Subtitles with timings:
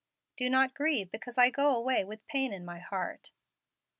[0.35, 3.29] Do not grieve because I go away with pain in my heart.